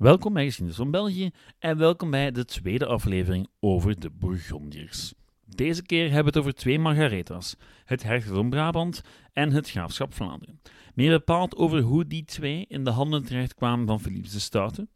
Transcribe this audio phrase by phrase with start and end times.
[0.00, 5.14] Welkom bij Geschiedenis van België en welkom bij de tweede aflevering over de Bourgondiërs.
[5.44, 10.60] Deze keer hebben we het over twee Margaretha's, het hertogdom Brabant en het graafschap Vlaanderen.
[10.94, 14.88] Meer bepaald over hoe die twee in de handen terechtkwamen van Philips de Stoute.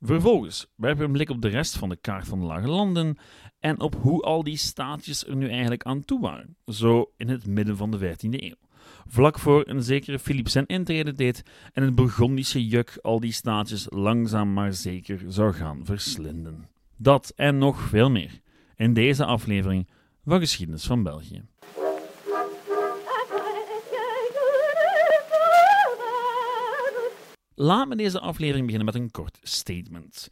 [0.00, 3.16] Vervolgens werpen we een blik op de rest van de kaart van de Lage Landen
[3.58, 7.46] en op hoe al die staatjes er nu eigenlijk aan toe waren, zo in het
[7.46, 8.62] midden van de 14e eeuw
[9.06, 11.42] vlak voor een zekere Philippe zijn intrede deed
[11.72, 16.68] en het Burgondische juk al die staatjes langzaam maar zeker zou gaan verslinden.
[16.96, 18.40] Dat en nog veel meer
[18.76, 19.88] in deze aflevering
[20.24, 21.42] van Geschiedenis van België.
[27.54, 30.28] Laat me deze aflevering beginnen met een kort statement.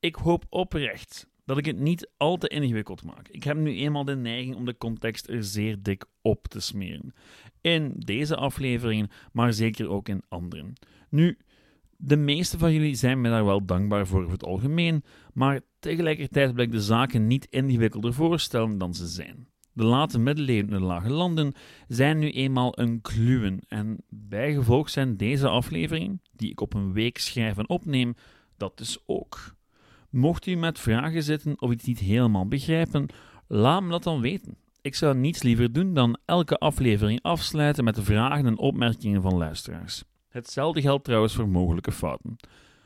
[0.00, 3.28] Ik hoop oprecht dat ik het niet al te ingewikkeld maak.
[3.28, 7.14] Ik heb nu eenmaal de neiging om de context er zeer dik op te smeren.
[7.64, 10.72] In deze afleveringen, maar zeker ook in anderen.
[11.08, 11.38] Nu,
[11.96, 16.58] de meeste van jullie zijn me daar wel dankbaar voor over het algemeen, maar tegelijkertijd
[16.58, 19.48] ik de zaken niet ingewikkelder voorstellen dan ze zijn.
[19.72, 21.52] De late middeleeuwen en de lage landen
[21.88, 27.18] zijn nu eenmaal een kluwen en bijgevolg zijn deze afleveringen, die ik op een week
[27.18, 28.14] schrijf en opneem,
[28.56, 29.54] dat dus ook.
[30.10, 33.06] Mocht u met vragen zitten of iets niet helemaal begrijpen,
[33.46, 34.56] laat me dat dan weten.
[34.84, 39.36] Ik zou niets liever doen dan elke aflevering afsluiten met de vragen en opmerkingen van
[39.36, 40.04] luisteraars.
[40.28, 42.36] Hetzelfde geldt trouwens voor mogelijke fouten.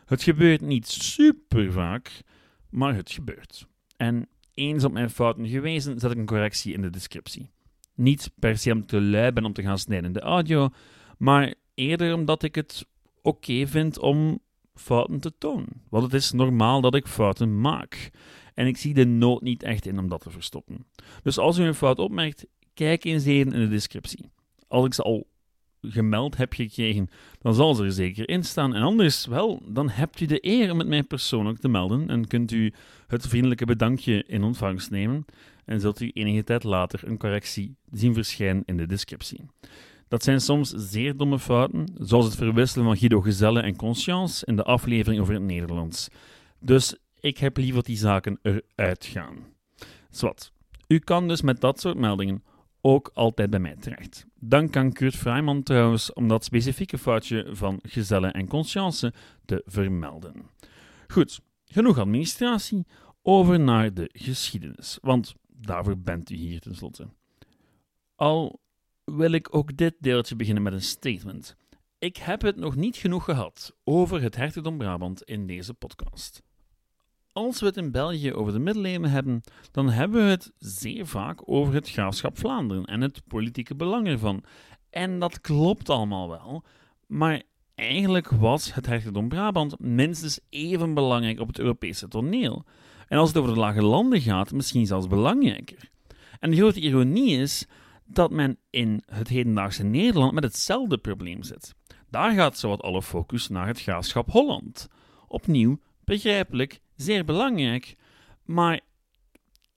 [0.04, 2.22] Het gebeurt niet super vaak,
[2.70, 3.66] maar het gebeurt.
[3.96, 7.50] En eens op mijn fouten gewezen, zet ik een correctie in de descriptie.
[7.94, 10.69] Niet per se ik te lui ben om te gaan snijden in de audio,
[11.16, 12.86] maar eerder omdat ik het
[13.22, 14.38] oké vind om
[14.74, 15.82] fouten te tonen.
[15.88, 18.10] Want het is normaal dat ik fouten maak.
[18.59, 20.87] En ik zie de nood niet echt in om dat te verstoppen.
[21.23, 24.31] Dus als u een fout opmerkt, kijk eens even in de descriptie.
[24.69, 25.27] Als ik ze al
[25.83, 28.75] gemeld heb gekregen, dan zal ze er zeker in staan.
[28.75, 32.53] En anders, wel, dan hebt u de eer om mij persoonlijk te melden en kunt
[32.53, 32.72] u
[33.06, 35.25] het vriendelijke bedankje in ontvangst nemen
[35.65, 39.41] en zult u enige tijd later een correctie zien verschijnen in de descriptie.
[40.09, 44.56] Dat zijn soms zeer domme fouten, zoals het verwisselen van Guido Gezelle en Conscience in
[44.56, 46.09] de aflevering over het Nederlands.
[46.61, 49.37] Dus ik heb liever die zaken eruit gaan.
[50.11, 50.53] Zwat.
[50.87, 52.43] U kan dus met dat soort meldingen
[52.81, 54.27] ook altijd bij mij terecht.
[54.34, 59.12] Dank aan Kurt Freiman trouwens om dat specifieke foutje van Gezelle en Conscience
[59.45, 60.51] te vermelden.
[61.09, 62.87] Goed, genoeg administratie.
[63.23, 67.09] Over naar de geschiedenis, want daarvoor bent u hier tenslotte.
[68.15, 68.61] Al
[69.05, 71.56] wil ik ook dit deeltje beginnen met een statement.
[71.99, 76.43] Ik heb het nog niet genoeg gehad over het hertogdom Brabant in deze podcast.
[77.38, 79.41] Als we het in België over de middeleeuwen hebben,
[79.71, 84.43] dan hebben we het zeer vaak over het graafschap Vlaanderen en het politieke belang ervan.
[84.91, 86.65] En dat klopt allemaal wel,
[87.06, 87.43] maar
[87.75, 92.65] eigenlijk was het hertogdom Brabant minstens even belangrijk op het Europese toneel.
[93.09, 95.91] En als het over de lage landen gaat, misschien zelfs belangrijker.
[96.41, 97.66] En de grote ironie is
[98.05, 101.75] dat men in het hedendaagse Nederland met hetzelfde probleem zit.
[102.10, 104.88] Daar gaat zowat alle focus naar het graafschap Holland.
[105.26, 107.97] Opnieuw, begrijpelijk, zeer belangrijk,
[108.44, 108.81] maar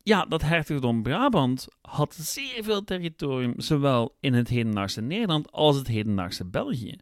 [0.04, 5.88] ja, dat hertogdom Brabant had zeer veel territorium, zowel in het hedendaagse Nederland als het
[5.88, 6.96] hedendaagse België.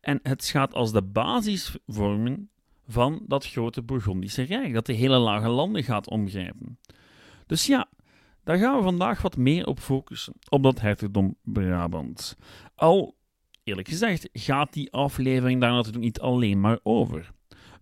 [0.00, 2.50] En het gaat als de basis vormen
[2.86, 6.78] van dat grote Bourgondische Rijk, dat de hele lage landen gaat omgrijpen.
[7.46, 7.88] Dus ja,
[8.44, 12.36] daar gaan we vandaag wat meer op focussen, op dat hertogdom Brabant.
[12.74, 13.16] Al,
[13.64, 17.32] eerlijk gezegd, gaat die aflevering daar natuurlijk niet alleen maar over.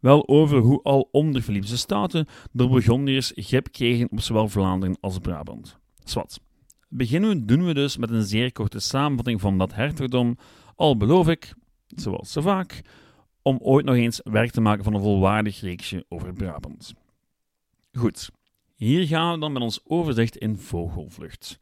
[0.00, 5.18] Wel over hoe al onder Philipse Staten de Burgondiërs grip kregen op zowel Vlaanderen als
[5.18, 5.78] Brabant.
[6.04, 6.40] Zwat.
[6.88, 10.36] Beginnen doen we dus met een zeer korte samenvatting van dat hertogdom,
[10.76, 11.54] al beloof ik,
[11.86, 12.82] zoals zo vaak,
[13.42, 16.94] om ooit nog eens werk te maken van een volwaardig reeksje over Brabant.
[17.92, 18.30] Goed,
[18.74, 21.58] hier gaan we dan met ons overzicht in vogelvlucht.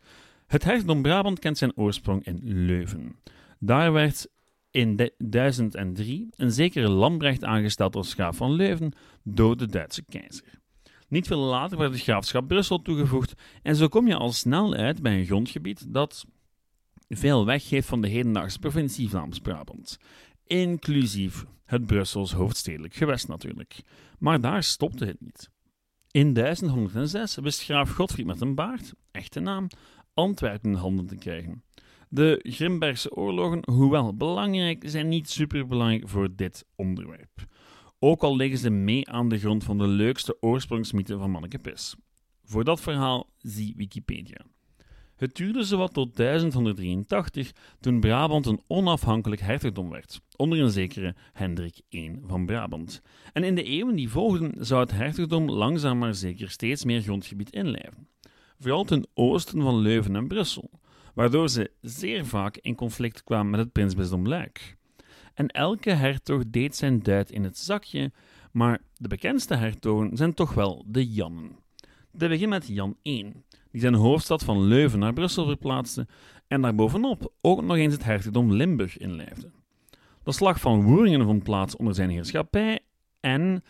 [0.46, 3.16] Het hertogdom Brabant kent zijn oorsprong in Leuven.
[3.58, 4.28] Daar werd
[4.75, 8.93] in 1003 een zekere Lambrecht aangesteld als graaf van Leuven
[9.23, 10.61] door de Duitse keizer.
[11.09, 15.03] Niet veel later werd het graafschap Brussel toegevoegd en zo kom je al snel uit
[15.03, 16.25] bij een grondgebied dat
[17.09, 19.99] veel weggeeft van de hedendaagse provincie Vlaams-Brabant,
[20.47, 23.81] inclusief het Brussels hoofdstedelijk gewest natuurlijk.
[24.19, 25.50] Maar daar stopte het niet.
[26.11, 29.69] In 1106 wist graaf Godfried met een baard, echte naam,
[30.15, 31.62] Antwerpen in handen te krijgen.
[32.14, 37.46] De Grimbergse oorlogen, hoewel belangrijk, zijn niet superbelangrijk voor dit onderwerp.
[37.99, 41.94] Ook al liggen ze mee aan de grond van de leukste oorsprongsmythe van Manneke Pis.
[42.44, 44.40] Voor dat verhaal zie Wikipedia.
[45.16, 51.81] Het duurde zowat tot 1183 toen Brabant een onafhankelijk hertogdom werd, onder een zekere Hendrik
[51.90, 53.02] I van Brabant.
[53.32, 57.50] En in de eeuwen die volgden zou het hertogdom langzaam maar zeker steeds meer grondgebied
[57.50, 58.08] inlijven,
[58.58, 60.70] vooral ten oosten van Leuven en Brussel,
[61.14, 64.76] waardoor ze zeer vaak in conflict kwamen met het prinsbisdom Luik.
[65.34, 68.12] En elke hertog deed zijn duit in het zakje,
[68.52, 71.56] maar de bekendste hertogen zijn toch wel de Jannen.
[72.19, 73.32] Te beginnen met Jan I,
[73.70, 76.06] die zijn hoofdstad van Leuven naar Brussel verplaatste
[76.49, 79.50] en daarbovenop ook nog eens het hertogdom Limburg inlijfde.
[80.22, 82.81] De slag van Woeringen vond plaats onder zijn heerschappij
[83.20, 83.64] en,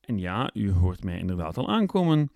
[0.00, 2.30] en ja, u hoort mij inderdaad al aankomen,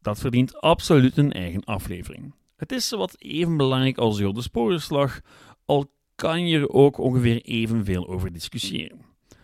[0.00, 2.34] dat verdient absoluut een eigen aflevering.
[2.64, 5.20] Het is wat even belangrijk als de Sporenslag,
[5.64, 9.00] al kan je er ook ongeveer evenveel over discussiëren.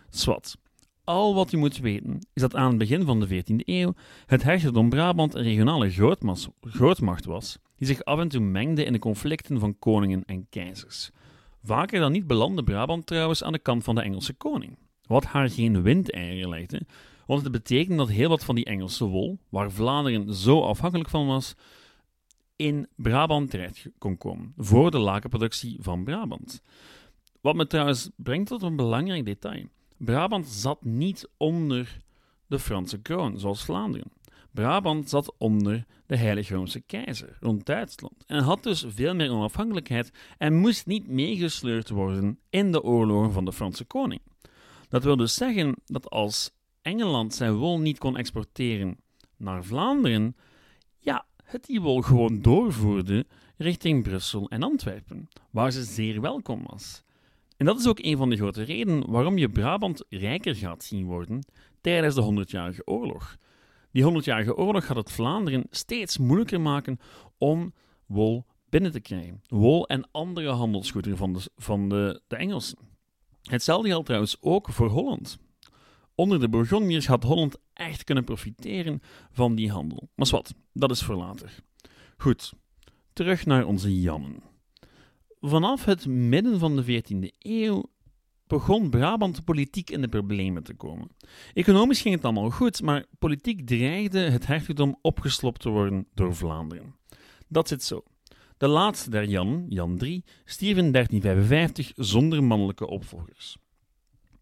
[0.09, 0.57] Swat.
[1.03, 3.93] Al wat je moet weten is dat aan het begin van de 14e eeuw
[4.25, 5.89] het hertogdom Brabant een regionale
[6.61, 11.09] grootmacht was, die zich af en toe mengde in de conflicten van koningen en keizers.
[11.63, 14.77] Vaker dan niet belandde Brabant trouwens aan de kant van de Engelse koning,
[15.07, 16.81] wat haar geen windeieren legde,
[17.25, 21.27] want het betekende dat heel wat van die Engelse wol, waar Vlaanderen zo afhankelijk van
[21.27, 21.55] was,
[22.61, 26.61] in Brabant terecht kon komen, voor de lakenproductie van Brabant.
[27.41, 29.65] Wat me trouwens brengt tot een belangrijk detail.
[29.97, 31.97] Brabant zat niet onder
[32.47, 34.11] de Franse kroon, zoals Vlaanderen.
[34.51, 40.11] Brabant zat onder de Heilige Roomse keizer rond Duitsland en had dus veel meer onafhankelijkheid
[40.37, 44.21] en moest niet meegesleurd worden in de oorlogen van de Franse koning.
[44.89, 48.97] Dat wil dus zeggen dat als Engeland zijn wol niet kon exporteren
[49.37, 50.35] naar Vlaanderen,
[50.97, 53.25] ja, het die wol gewoon doorvoerde
[53.57, 57.03] richting Brussel en Antwerpen, waar ze zeer welkom was.
[57.57, 61.05] En dat is ook een van de grote redenen waarom je Brabant rijker gaat zien
[61.05, 61.45] worden
[61.81, 63.37] tijdens de Honderdjarige Oorlog.
[63.91, 66.99] Die Honderdjarige Oorlog gaat het Vlaanderen steeds moeilijker maken
[67.37, 67.73] om
[68.05, 69.41] wol binnen te krijgen.
[69.47, 72.77] Wol en andere handelsgoederen van de, van de, de Engelsen.
[73.41, 75.37] Hetzelfde geldt trouwens ook voor Holland.
[76.15, 79.01] Onder de Bourgondiërs had Holland echt kunnen profiteren
[79.31, 80.09] van die handel.
[80.15, 81.55] Maar wat, dat is voor later.
[82.17, 82.53] Goed,
[83.13, 84.43] terug naar onze Jannen.
[85.39, 87.83] Vanaf het midden van de 14e eeuw
[88.47, 91.07] begon Brabant politiek in de problemen te komen.
[91.53, 96.95] Economisch ging het allemaal goed, maar politiek dreigde het hertogdom opgeslopt te worden door Vlaanderen.
[97.47, 98.03] Dat zit zo.
[98.57, 103.57] De laatste der Jan, Jan III, stierf in 1355 zonder mannelijke opvolgers.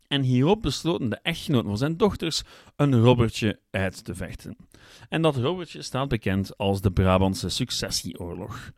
[0.10, 2.42] En hierop besloten de echtgenoten van zijn dochters
[2.76, 4.58] een Robertje uit te vechten.
[5.10, 8.72] En dat Robertje staat bekend als de Brabantse successieoorlog.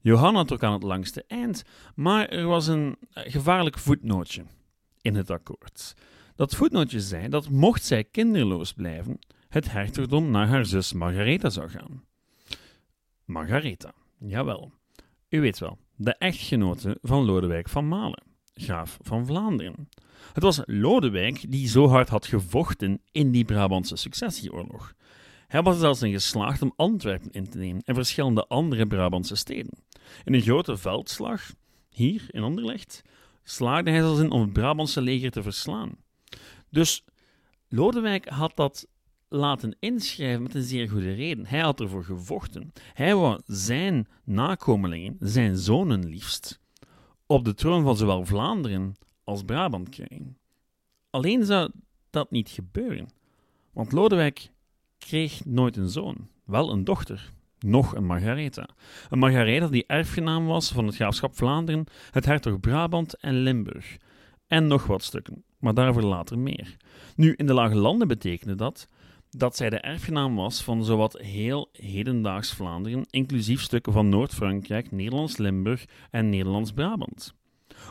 [0.00, 1.62] Johanna trok aan het langste eind,
[1.94, 4.44] maar er was een eh, gevaarlijk voetnootje
[5.00, 5.94] in het akkoord.
[6.34, 11.68] Dat voetnootje zei dat mocht zij kinderloos blijven, het hertogdom naar haar zus Margaretha zou
[11.68, 12.04] gaan.
[13.24, 14.72] Margaretha, jawel.
[15.28, 18.22] U weet wel, de echtgenote van Lodewijk van Malen,
[18.54, 19.88] graaf van Vlaanderen.
[20.32, 24.94] Het was Lodewijk die zo hard had gevochten in die Brabantse successieoorlog.
[25.46, 29.78] Hij was zelfs in geslaagd om Antwerpen in te nemen en verschillende andere Brabantse steden.
[30.24, 31.52] In een grote veldslag,
[31.88, 33.02] hier in Anderlecht,
[33.42, 35.92] slaagde hij zelfs in om het Brabantse leger te verslaan.
[36.70, 37.04] Dus
[37.68, 38.86] Lodewijk had dat
[39.28, 41.46] laten inschrijven met een zeer goede reden.
[41.46, 42.72] Hij had ervoor gevochten.
[42.92, 46.60] Hij wou zijn nakomelingen, zijn zonen liefst,
[47.26, 50.38] op de troon van zowel Vlaanderen als Brabant krijgen.
[51.10, 51.70] Alleen zou
[52.10, 53.08] dat niet gebeuren,
[53.72, 54.50] want Lodewijk
[54.98, 58.68] kreeg nooit een zoon, wel een dochter, nog een Margaretha.
[59.10, 63.96] Een Margaretha die erfgenaam was van het graafschap Vlaanderen, het hertog Brabant en Limburg.
[64.46, 66.76] En nog wat stukken, maar daarover later meer.
[67.16, 68.88] Nu, in de Lage Landen betekende dat
[69.36, 75.84] dat zij de erfgenaam was van zowat heel hedendaags Vlaanderen, inclusief stukken van Noord-Frankrijk, Nederlands-Limburg
[76.10, 77.34] en Nederlands-Brabant.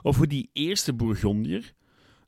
[0.01, 1.73] Of hoe die eerste Bourgondier,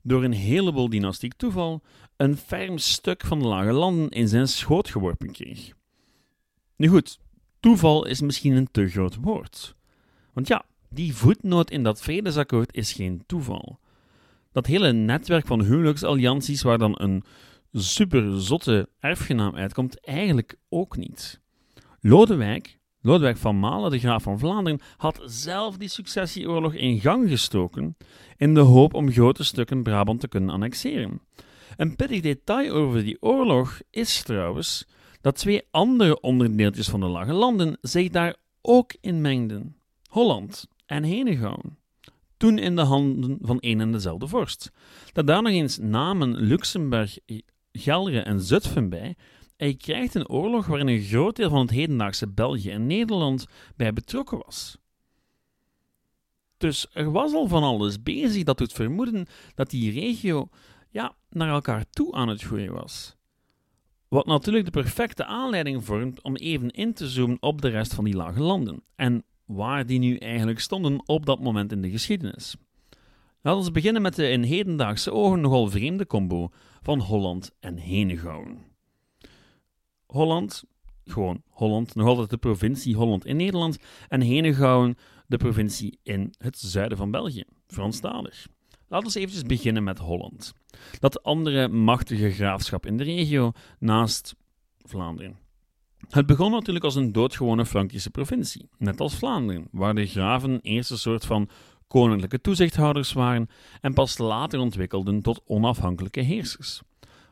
[0.02, 1.82] door een heleboel dynastiek toeval,
[2.16, 5.72] een ferm stuk van de Lage Landen in zijn schoot geworpen kreeg.
[6.76, 7.18] Nu goed,
[7.60, 9.74] toeval is misschien een te groot woord.
[10.32, 13.78] Want ja, die voetnoot in dat vredesakkoord is geen toeval.
[14.52, 17.24] Dat hele netwerk van huwelijksallianties waar dan een
[17.82, 21.40] super zotte erfgenaam uitkomt, eigenlijk ook niet.
[22.00, 27.96] Lodewijk, Lodewijk van Malen, de graaf van Vlaanderen, had zelf die successieoorlog in gang gestoken
[28.36, 31.20] in de hoop om grote stukken Brabant te kunnen annexeren.
[31.76, 34.86] Een pittig detail over die oorlog is trouwens
[35.20, 39.76] dat twee andere onderdeeltjes van de Lage Landen zich daar ook in mengden:
[40.08, 41.78] Holland en Henegouwen.
[42.36, 44.72] Toen in de handen van een en dezelfde vorst.
[45.12, 47.18] Dat daar nog eens namen Luxemburg,
[47.78, 49.16] Gelre en Zutphen bij,
[49.56, 53.46] en je krijgt een oorlog waarin een groot deel van het hedendaagse België en Nederland
[53.76, 54.78] bij betrokken was.
[56.56, 60.48] Dus er was al van alles bezig dat doet vermoeden dat die regio
[60.90, 63.16] ja, naar elkaar toe aan het groeien was.
[64.08, 68.04] Wat natuurlijk de perfecte aanleiding vormt om even in te zoomen op de rest van
[68.04, 72.56] die lage landen en waar die nu eigenlijk stonden op dat moment in de geschiedenis.
[73.40, 76.50] Laten we beginnen met de in hedendaagse ogen nogal vreemde combo
[76.86, 78.58] van Holland en Henegouwen.
[80.06, 80.64] Holland,
[81.04, 83.78] gewoon Holland, nog altijd de provincie Holland in Nederland,
[84.08, 88.46] en Henegouwen, de provincie in het zuiden van België, Franstalig.
[88.88, 90.52] Laten we eventjes beginnen met Holland.
[90.98, 94.34] Dat andere machtige graafschap in de regio naast
[94.78, 95.38] Vlaanderen.
[96.08, 100.90] Het begon natuurlijk als een doodgewone Frankische provincie, net als Vlaanderen, waar de graven eerst
[100.90, 101.48] een soort van
[101.88, 103.48] koninklijke toezichthouders waren
[103.80, 106.80] en pas later ontwikkelden tot onafhankelijke heersers.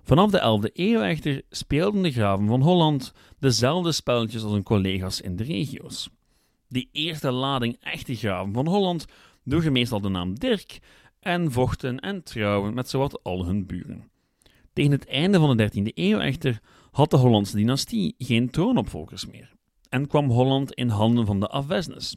[0.03, 5.21] Vanaf de 11e eeuw echter speelden de graven van Holland dezelfde spelletjes als hun collega's
[5.21, 6.11] in de regio's.
[6.69, 9.05] Die eerste lading echte graven van Holland
[9.45, 10.79] droegen meestal de naam Dirk
[11.21, 14.11] en vochten en trouwen met zowat al hun buren.
[14.73, 19.53] Tegen het einde van de 13e eeuw echter had de Hollandse dynastie geen troonopvolgers meer
[19.95, 22.17] en kwam Holland in handen van de Avesnes,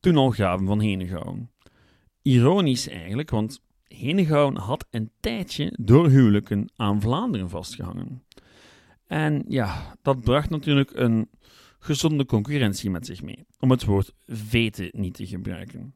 [0.00, 1.50] toen al graven van Henegouwen.
[2.28, 8.22] Ironisch eigenlijk, want Henegouwen had een tijdje door huwelijken aan Vlaanderen vastgehangen.
[9.06, 11.30] En ja, dat bracht natuurlijk een
[11.78, 15.94] gezonde concurrentie met zich mee, om het woord vete niet te gebruiken.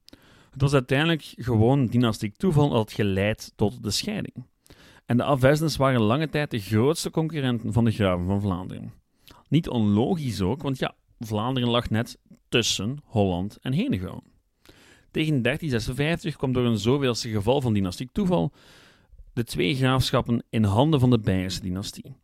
[0.50, 4.46] Het was uiteindelijk gewoon dynastiek toeval dat geleid tot de scheiding.
[5.06, 8.92] En de Avesnes waren lange tijd de grootste concurrenten van de graven van Vlaanderen.
[9.48, 14.31] Niet onlogisch ook, want ja, Vlaanderen lag net tussen Holland en Henegouwen.
[15.12, 18.52] Tegen 1356 kwam door een zoveelste geval van dynastiek toeval
[19.32, 22.16] de twee graafschappen in handen van de Beierse dynastie.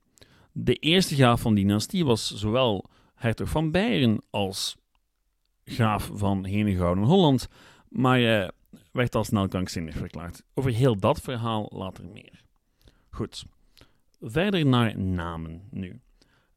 [0.53, 4.77] De eerste graaf van dynastie was zowel hertog van Beieren als
[5.65, 7.49] graaf van Henegouwen Holland,
[7.89, 8.49] maar uh,
[8.93, 10.43] werd al snel krankzinnig verklaard.
[10.55, 12.43] Over heel dat verhaal later meer.
[13.11, 13.45] Goed,
[14.21, 16.01] verder naar namen nu.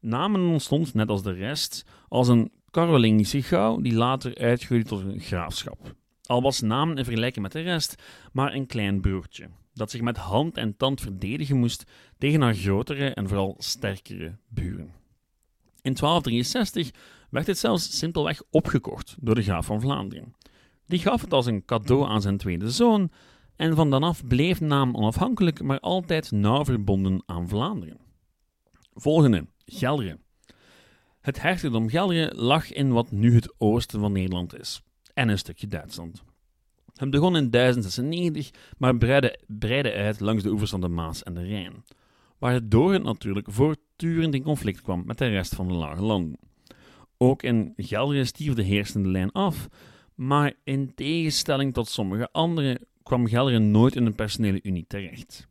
[0.00, 5.20] Namen ontstond, net als de rest, als een Karolingische gauw die later uitgroeide tot een
[5.20, 5.94] graafschap.
[6.32, 10.16] Al was namen in vergelijking met de rest maar een klein broertje, dat zich met
[10.16, 11.84] hand en tand verdedigen moest
[12.18, 14.92] tegen haar grotere en vooral sterkere buren.
[15.82, 16.90] In 1263
[17.30, 20.34] werd het zelfs simpelweg opgekocht door de graaf van Vlaanderen.
[20.86, 23.10] Die gaf het als een cadeau aan zijn tweede zoon
[23.56, 27.98] en van dan af bleef naam onafhankelijk, maar altijd nauw verbonden aan Vlaanderen.
[28.94, 30.18] Volgende, Gelre.
[31.20, 34.82] Het hertogdom Gelre lag in wat nu het oosten van Nederland is,
[35.14, 36.22] en een stukje Duitsland.
[36.96, 41.34] Het begon in 1096, maar breidde, breidde uit langs de oevers van de Maas en
[41.34, 41.84] de Rijn,
[42.38, 46.38] waardoor het natuurlijk voortdurend in conflict kwam met de rest van de lage landen.
[47.16, 49.68] Ook in Gelre stierf de heersende lijn af,
[50.14, 55.46] maar in tegenstelling tot sommige anderen kwam Gelre nooit in een personele unie terecht.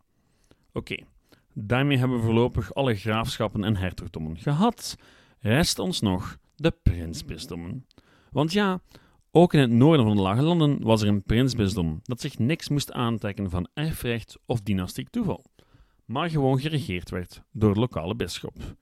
[0.74, 0.96] Oké,
[1.54, 4.98] daarmee hebben we voorlopig alle graafschappen en hertogdommen gehad.
[5.40, 7.86] Rest ons nog de prinsbisdommen.
[8.32, 8.82] Want ja,
[9.32, 12.70] ook in het noorden van de Lage Landen was er een prinsbisdom dat zich niks
[12.70, 15.46] moest aantrekken van erfrecht of dynastiek toeval,
[16.06, 18.76] maar gewoon geregeerd werd door de lokale bisschop.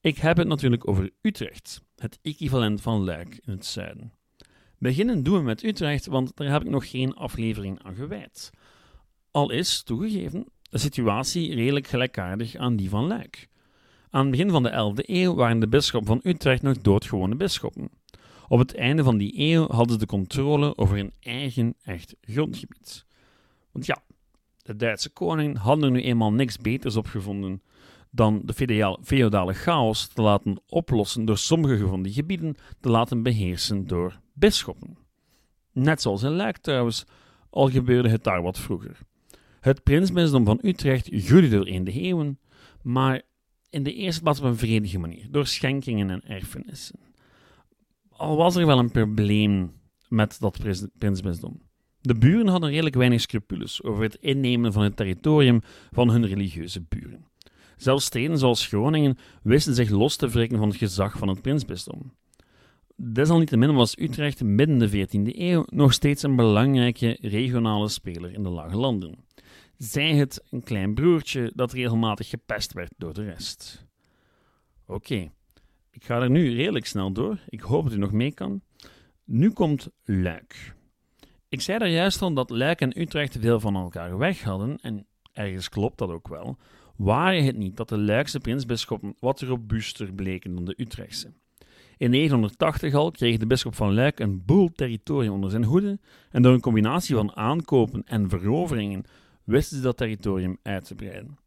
[0.00, 4.12] Ik heb het natuurlijk over Utrecht, het equivalent van Luik in het zuiden.
[4.78, 8.50] Beginnen doen we met Utrecht, want daar heb ik nog geen aflevering aan gewijd.
[9.30, 13.48] Al is, toegegeven, de situatie redelijk gelijkaardig aan die van Luik.
[14.10, 17.90] Aan het begin van de 11e eeuw waren de bisschop van Utrecht nog doodgewone bisschoppen.
[18.50, 23.06] Op het einde van die eeuw hadden ze de controle over hun eigen echt grondgebied.
[23.72, 24.02] Want ja,
[24.62, 27.62] de Duitse koning had er nu eenmaal niks beters op gevonden
[28.10, 34.20] dan de feodale chaos te laten oplossen door sommige die gebieden te laten beheersen door
[34.32, 34.98] bisschoppen.
[35.72, 37.04] Net zoals in Luik trouwens,
[37.50, 38.98] al gebeurde het daar wat vroeger.
[39.60, 42.38] Het prinsbisdom van Utrecht groeide door in de eeuwen,
[42.82, 43.22] maar
[43.68, 47.09] in de eerste plaats op een vredige manier, door schenkingen en erfenissen.
[48.20, 49.72] Al was er wel een probleem
[50.08, 50.58] met dat
[50.98, 51.60] prinsbisdom.
[52.00, 55.60] De buren hadden redelijk weinig scrupules over het innemen van het territorium
[55.90, 57.24] van hun religieuze buren.
[57.76, 62.14] Zelfs steden zoals Groningen wisten zich los te wrikken van het gezag van het prinsbisdom.
[62.96, 68.48] Desalniettemin was Utrecht midden de 14e eeuw nog steeds een belangrijke regionale speler in de
[68.48, 69.24] Lage Landen.
[69.76, 73.86] Zij het een klein broertje dat regelmatig gepest werd door de rest.
[74.86, 75.30] Oké,
[75.90, 77.38] ik ga er nu redelijk snel door.
[77.48, 78.62] Ik hoop dat u nog mee kan.
[79.24, 80.74] Nu komt Luik.
[81.48, 85.06] Ik zei daar juist al dat Luik en Utrecht veel van elkaar weg hadden, en
[85.32, 86.56] ergens klopt dat ook wel,
[86.96, 91.32] waren het niet dat de Luikse prinsbisschoppen wat robuuster bleken dan de Utrechtse.
[91.96, 95.98] In 980 al kreeg de bisschop van Luik een boel territorium onder zijn hoede
[96.30, 99.04] en door een combinatie van aankopen en veroveringen
[99.44, 101.38] wisten ze dat territorium uit te breiden.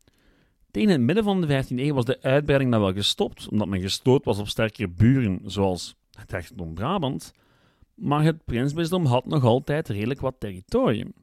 [0.74, 3.82] Tegen het midden van de 15e eeuw was de uitbreiding dan wel gestopt, omdat men
[3.82, 7.34] gestoot was op sterkere buren, zoals het hertogdom Brabant,
[7.96, 11.14] maar het prinsbisdom had nog altijd redelijk wat territorium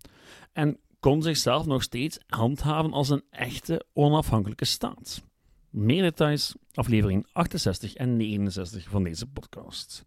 [0.52, 5.23] en kon zichzelf nog steeds handhaven als een echte onafhankelijke staat.
[5.71, 10.07] Meer details, aflevering 68 en 69 van deze podcast.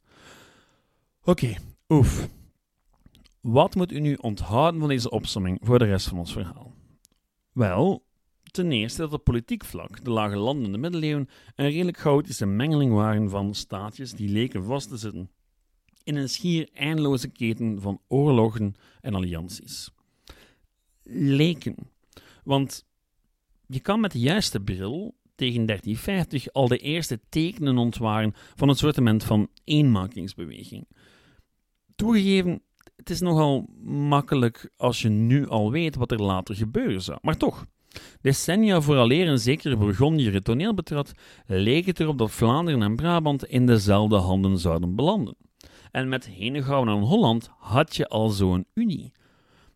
[1.23, 1.55] Oké,
[1.89, 2.29] oef.
[3.41, 6.73] Wat moet u nu onthouden van deze opsomming voor de rest van ons verhaal?
[7.51, 8.03] Wel,
[8.53, 12.45] ten eerste dat op politiek vlak de lage landen in de middeleeuwen een redelijk chaotische
[12.45, 15.29] mengeling waren van staatjes die leken vast te zitten
[16.03, 19.91] in een schier eindeloze keten van oorlogen en allianties.
[21.03, 21.75] Leken.
[22.43, 22.85] Want
[23.67, 28.75] je kan met de juiste bril tegen 1350 al de eerste tekenen ontwaren van een
[28.75, 30.87] soortement van eenmakingsbeweging.
[31.95, 32.61] Toegegeven,
[32.95, 37.17] het is nogal makkelijk als je nu al weet wat er later gebeuren zou.
[37.21, 37.65] Maar toch,
[38.21, 41.11] decennia vooraleer een zekere Bourgondië het toneel betrad,
[41.45, 45.35] leek het erop dat Vlaanderen en Brabant in dezelfde handen zouden belanden.
[45.91, 49.11] En met Henegouwen en Holland had je al zo'n unie.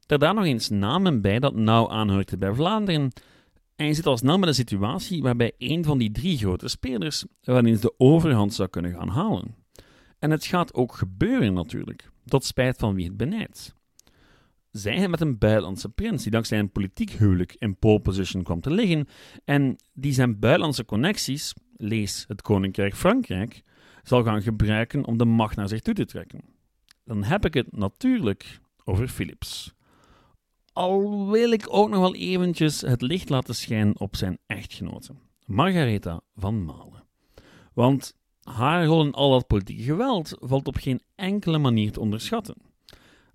[0.05, 3.11] Daar nog eens namen bij dat nauw aanhoorde bij Vlaanderen,
[3.77, 7.25] en je zit al snel met een situatie waarbij een van die drie grote spelers
[7.41, 9.55] wel eens de overhand zou kunnen gaan halen.
[10.19, 13.75] En het gaat ook gebeuren natuurlijk, tot spijt van wie het benijdt.
[14.77, 18.61] Zij hij met een buitenlandse prins die dankzij een politiek huwelijk in pole position kwam
[18.61, 19.07] te liggen
[19.45, 23.63] en die zijn buitenlandse connecties, lees het Koninkrijk Frankrijk,
[24.03, 26.41] zal gaan gebruiken om de macht naar zich toe te trekken.
[27.03, 29.73] Dan heb ik het natuurlijk over Philips.
[30.73, 35.13] Al wil ik ook nog wel eventjes het licht laten schijnen op zijn echtgenote,
[35.45, 37.03] Margaretha van Malen.
[37.73, 42.55] Want haar rol in al dat politieke geweld valt op geen enkele manier te onderschatten.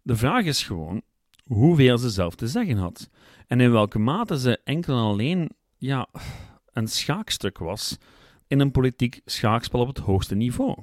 [0.02, 1.02] De vraag is gewoon
[1.44, 3.10] hoeveel ze zelf te zeggen had
[3.46, 6.08] en in welke mate ze enkel en alleen ja,
[6.72, 7.98] een schaakstuk was
[8.46, 10.76] in een politiek schaakspel op het hoogste niveau.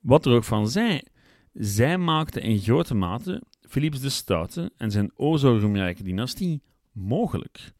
[0.00, 1.04] Wat er ook van zij,
[1.52, 5.38] zij maakte in grote mate Philips de Stoute en zijn o
[6.02, 7.72] dynastie mogelijk.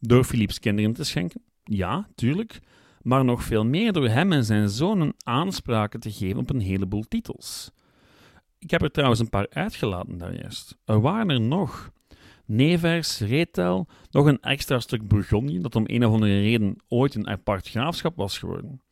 [0.00, 1.42] Door Philips kinderen te schenken?
[1.64, 2.60] Ja, tuurlijk,
[3.02, 7.04] maar nog veel meer door hem en zijn zonen aanspraken te geven op een heleboel
[7.08, 7.70] titels.
[8.58, 10.76] Ik heb er trouwens een paar uitgelaten daar juist.
[10.84, 11.92] Er waren er nog.
[12.44, 17.28] Nevers, Retel, nog een extra stuk Bourgondië dat om een of andere reden ooit een
[17.28, 18.82] apart graafschap was geworden.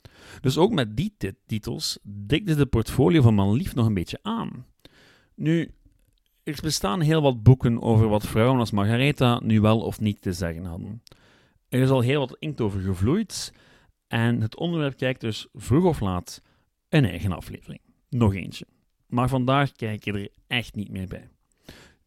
[0.41, 4.67] Dus ook met die titels dikte de portfolio van man lief nog een beetje aan.
[5.35, 5.71] Nu,
[6.43, 10.33] er bestaan heel wat boeken over wat vrouwen als Margaretha nu wel of niet te
[10.33, 11.03] zeggen hadden.
[11.69, 13.53] Er is al heel wat inkt over gevloeid
[14.09, 16.43] en het onderwerp kijkt dus vroeg of laat
[16.89, 17.81] een eigen aflevering.
[18.09, 18.67] Nog eentje.
[19.07, 21.29] Maar vandaag kijk je er echt niet meer bij.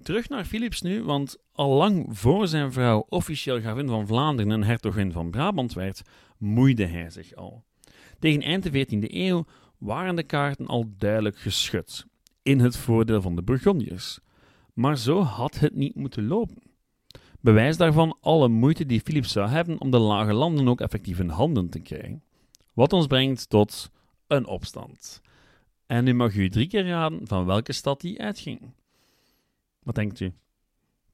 [0.02, 4.64] Terug naar Philips nu, want al lang voor zijn vrouw officieel gravin van Vlaanderen en
[4.64, 6.02] hertogin van Brabant werd,
[6.38, 7.64] moeide hij zich al.
[8.20, 9.46] Tegen eind de 14e eeuw
[9.78, 12.06] waren de kaarten al duidelijk geschud,
[12.44, 14.20] in het voordeel van de Burgondiërs.
[14.74, 16.62] Maar zo had het niet moeten lopen.
[17.40, 21.30] Bewijs daarvan alle moeite die Philips zou hebben om de lage landen ook effectief in
[21.30, 22.24] handen te krijgen.
[22.74, 23.92] Wat ons brengt tot
[24.28, 25.22] een opstand.
[25.90, 28.74] En nu mag u drie keer raden van welke stad die uitging.
[29.84, 30.34] Wat denkt u?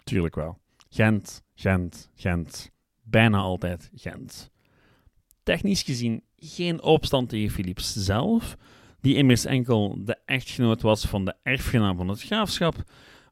[0.04, 0.58] Tuurlijk wel.
[0.90, 2.72] Gent, Gent, Gent.
[3.04, 4.52] Bijna altijd Gent.
[5.44, 8.58] Technisch gezien geen opstand tegen Philips zelf,
[9.02, 12.84] die immers enkel de echtgenoot was van de erfgenaam van het graafschap,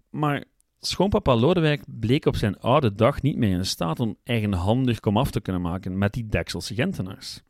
[0.09, 0.43] maar
[0.79, 5.41] schoonpapa Lodewijk bleek op zijn oude dag niet meer in staat om eigenhandig komaf te
[5.41, 7.41] kunnen maken met die Dekselse Gentenaars.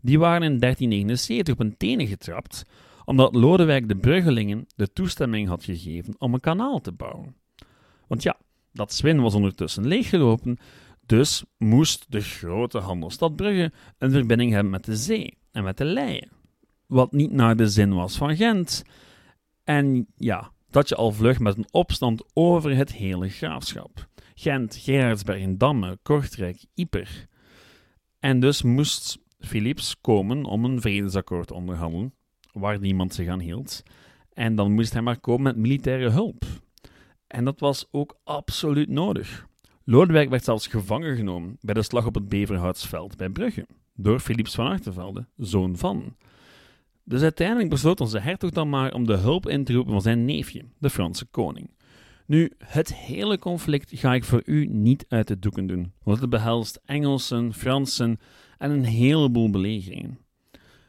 [0.00, 2.64] Die waren in 1379 op een tenen getrapt,
[3.08, 7.36] omdat Lodewijk de Bruggelingen de toestemming had gegeven om een kanaal te bouwen.
[8.06, 8.36] Want ja,
[8.72, 10.58] dat Zwin was ondertussen leeggelopen,
[11.06, 15.84] dus moest de grote handelsstad Brugge een verbinding hebben met de zee en met de
[15.84, 16.28] Leien.
[16.86, 18.82] Wat niet naar de zin was van Gent.
[19.64, 24.08] En ja, dat je al vlug met een opstand over het hele graafschap.
[24.34, 27.26] Gent, Gerardsbergen, Damme, Kortrijk, Yper.
[28.18, 32.12] En dus moest Philips komen om een vredesakkoord te onderhandelen,
[32.52, 33.82] waar niemand zich aan hield.
[34.32, 36.44] En dan moest hij maar komen met militaire hulp.
[37.26, 39.46] En dat was ook absoluut nodig.
[39.84, 44.54] Lodewijk werd zelfs gevangen genomen bij de slag op het Beverhoutsveld bij Brugge, door Philips
[44.54, 46.16] van Achtervelde, zoon van.
[47.04, 50.24] Dus uiteindelijk besloot onze hertog dan maar om de hulp in te roepen van zijn
[50.24, 51.70] neefje, de Franse koning.
[52.26, 56.30] Nu, het hele conflict ga ik voor u niet uit de doeken doen, want het
[56.30, 58.18] behelst Engelsen, Fransen
[58.58, 60.18] en een heleboel belegeringen.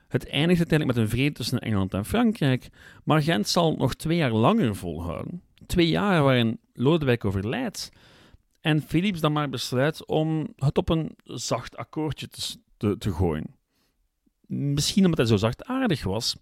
[0.10, 2.70] Het eindigt uiteindelijk met een vrede tussen Engeland en Frankrijk,
[3.04, 5.42] maar Gent zal nog twee jaar langer volhouden.
[5.66, 7.92] Twee jaar waarin Lodewijk overlijdt
[8.62, 12.28] en Philips dan maar besluit om het op een zacht akkoordje
[12.78, 13.56] te, te, gooien.
[14.48, 16.36] Misschien omdat hij zo zachtaardig was,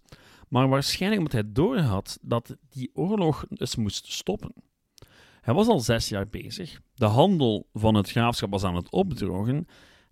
[0.48, 4.52] maar waarschijnlijk omdat hij doorhad dat die oorlog dus moest stoppen.
[5.40, 9.66] Hij was al zes jaar bezig, de handel van het graafschap was aan het opdrogen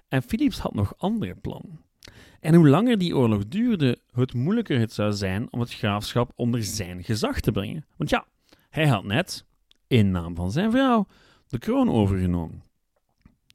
[0.08, 1.85] en Philips had nog andere plannen.
[2.40, 6.64] En hoe langer die oorlog duurde, hoe moeilijker het zou zijn om het graafschap onder
[6.64, 7.84] zijn gezag te brengen.
[7.96, 8.26] Want ja,
[8.70, 9.44] hij had net,
[9.86, 11.06] in naam van zijn vrouw,
[11.48, 12.62] de kroon overgenomen.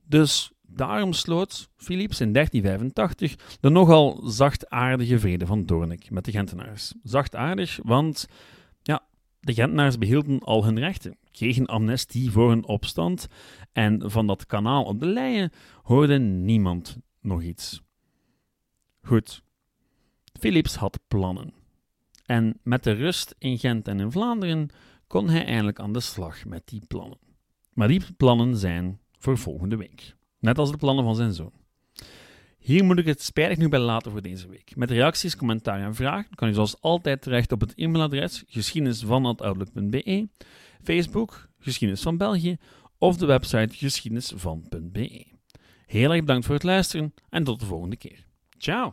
[0.05, 6.93] Dus daarom sloot Philips in 1385 de nogal zachtaardige vrede van Doornik met de Gentenaars.
[7.03, 8.27] Zachtaardig, want
[8.81, 9.03] ja,
[9.39, 13.27] de Gentenaars behielden al hun rechten, kregen amnestie voor hun opstand
[13.71, 17.81] en van dat kanaal op de Leien hoorde niemand nog iets.
[19.01, 19.43] Goed,
[20.39, 21.53] Philips had plannen.
[22.25, 24.69] En met de rust in Gent en in Vlaanderen
[25.07, 27.17] kon hij eindelijk aan de slag met die plannen.
[27.73, 30.15] Maar die plannen zijn voor volgende week.
[30.39, 31.53] Net als de plannen van zijn zoon.
[32.57, 34.75] Hier moet ik het spijtig nu bij laten voor deze week.
[34.75, 40.27] Met reacties, commentaar en vragen kan u zoals altijd terecht op het e-mailadres geschiedenisvan.outlook.be,
[40.83, 42.57] Facebook, Geschiedenis van België
[42.97, 45.25] of de website geschiedenisvan.be.
[45.85, 48.25] Heel erg bedankt voor het luisteren en tot de volgende keer.
[48.57, 48.89] Ciao!